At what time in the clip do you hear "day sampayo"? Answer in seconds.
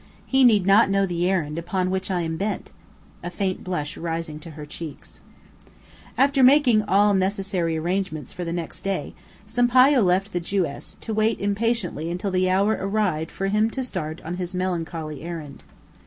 8.81-10.01